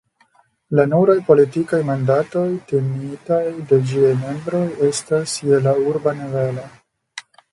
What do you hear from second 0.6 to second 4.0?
La nuraj politikaj mandatoj tenitaj de